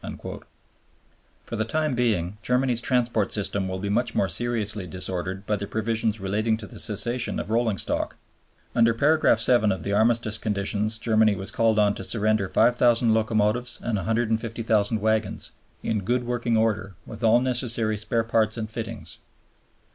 "For 1.45 1.55
the 1.55 1.63
time 1.63 1.93
being 1.93 2.39
Germany's 2.41 2.81
transport 2.81 3.31
system 3.31 3.67
will 3.67 3.77
be 3.77 3.87
much 3.87 4.15
more 4.15 4.27
seriously 4.27 4.87
disordered 4.87 5.45
by 5.45 5.57
the 5.57 5.67
provisions 5.67 6.19
relating 6.19 6.57
to 6.57 6.65
the 6.65 6.79
cession 6.79 7.39
of 7.39 7.51
rolling 7.51 7.77
stock. 7.77 8.15
Under 8.73 8.95
paragraph 8.95 9.37
7 9.37 9.71
of 9.71 9.83
the 9.83 9.93
Armistice 9.93 10.39
conditions 10.39 10.97
Germany 10.97 11.35
was 11.35 11.51
called 11.51 11.77
on 11.77 11.93
to 11.93 12.03
surrender 12.03 12.49
5000 12.49 13.13
locomotives 13.13 13.79
and 13.83 13.97
150,000 13.97 14.99
wagons, 14.99 15.51
"in 15.83 15.99
good 16.03 16.23
working 16.25 16.57
order, 16.57 16.95
with 17.05 17.23
all 17.23 17.39
necessary 17.39 17.95
spare 17.95 18.23
parts 18.23 18.57
and 18.57 18.71
fittings." 18.71 19.19